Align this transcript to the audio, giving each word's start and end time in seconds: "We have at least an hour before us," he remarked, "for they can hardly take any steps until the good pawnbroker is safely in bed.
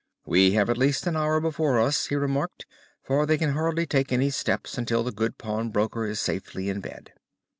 "We 0.25 0.53
have 0.53 0.67
at 0.71 0.79
least 0.79 1.05
an 1.05 1.15
hour 1.15 1.39
before 1.39 1.79
us," 1.79 2.07
he 2.07 2.15
remarked, 2.15 2.65
"for 3.03 3.27
they 3.27 3.37
can 3.37 3.51
hardly 3.51 3.85
take 3.85 4.11
any 4.11 4.31
steps 4.31 4.75
until 4.75 5.03
the 5.03 5.11
good 5.11 5.37
pawnbroker 5.37 6.07
is 6.07 6.19
safely 6.19 6.69
in 6.69 6.79
bed. 6.79 7.13